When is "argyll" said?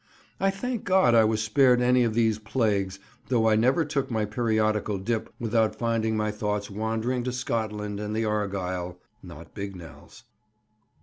8.25-8.97